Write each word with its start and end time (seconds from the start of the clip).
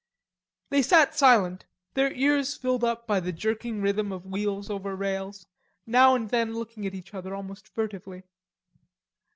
They 0.71 0.81
sat 0.81 1.15
silent, 1.15 1.67
their 1.93 2.11
ears 2.13 2.57
filled 2.57 2.83
up 2.83 3.05
by 3.05 3.19
the 3.19 3.31
jerking 3.31 3.83
rhythm 3.83 4.11
of 4.11 4.25
wheels 4.25 4.67
over 4.67 4.95
rails, 4.95 5.45
now 5.85 6.15
and 6.15 6.27
then 6.31 6.55
looking 6.55 6.87
at 6.87 6.95
each 6.95 7.13
other, 7.13 7.35
almost 7.35 7.67
furtively. 7.67 8.23